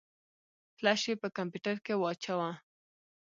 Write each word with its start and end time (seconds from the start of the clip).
فلش 0.77 1.01
يې 1.09 1.15
په 1.21 1.27
کمپيوټر 1.37 1.75
کې 1.85 1.93
واچوه. 2.01 2.49